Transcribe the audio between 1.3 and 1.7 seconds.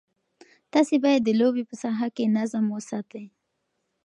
لوبې